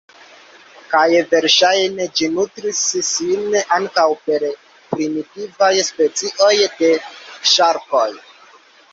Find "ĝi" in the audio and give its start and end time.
2.19-2.29